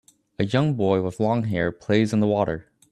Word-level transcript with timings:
A 0.39 0.45
young 0.45 0.73
boy 0.73 1.03
with 1.03 1.19
long 1.19 1.43
hair 1.43 1.71
plays 1.71 2.11
in 2.11 2.21
the 2.21 2.25
water 2.25 2.65